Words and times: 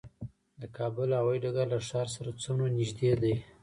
د 0.61 0.63
کابل 0.77 1.09
هوايي 1.19 1.39
ډګر 1.43 1.67
له 1.73 1.79
ښار 1.87 2.07
سره 2.15 2.29
څومره 2.43 2.67
نږدې 2.77 3.11
دی؟ 3.21 3.33